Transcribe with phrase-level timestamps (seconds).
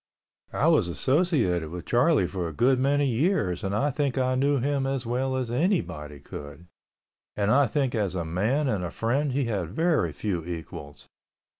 [0.53, 4.57] I was associated with Charlie for a good many years and I think I knew
[4.57, 6.65] him as well as anybody could,
[7.37, 11.07] and I think as a man and a friend he had very few equals.